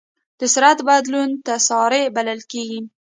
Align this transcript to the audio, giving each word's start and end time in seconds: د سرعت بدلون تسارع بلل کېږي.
د 0.39 0.41
سرعت 0.53 0.79
بدلون 0.89 1.29
تسارع 1.47 2.03
بلل 2.15 2.39
کېږي. 2.51 2.81